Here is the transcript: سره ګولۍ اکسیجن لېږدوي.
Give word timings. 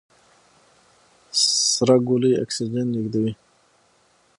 سره 1.73 1.95
ګولۍ 2.07 2.33
اکسیجن 2.43 2.87
لېږدوي. 2.95 3.31